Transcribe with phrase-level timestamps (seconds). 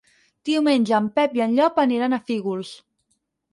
[0.47, 2.75] Diumenge en Pep i en Llop aniran a Fígols.